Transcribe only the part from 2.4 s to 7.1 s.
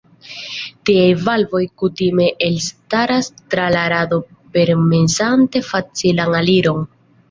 elstaras tra la rado permesante facilan aliron.